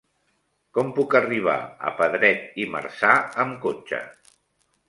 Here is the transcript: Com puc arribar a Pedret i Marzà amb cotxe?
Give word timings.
Com 0.77 0.87
puc 0.99 1.13
arribar 1.19 1.57
a 1.89 1.93
Pedret 2.01 2.57
i 2.65 2.67
Marzà 2.77 3.15
amb 3.45 3.63
cotxe? 3.67 4.05